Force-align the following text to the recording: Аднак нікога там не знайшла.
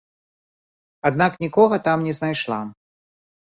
Аднак 1.09 1.31
нікога 1.43 1.75
там 1.89 2.07
не 2.07 2.13
знайшла. 2.21 2.59